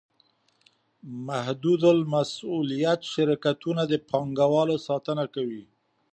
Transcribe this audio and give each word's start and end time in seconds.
محدودالمسوولیت 1.27 3.01
شرکتونه 3.13 3.83
د 3.91 3.93
پانګوالو 4.09 4.75
ساتنه 4.87 5.23
کوي. 5.35 5.63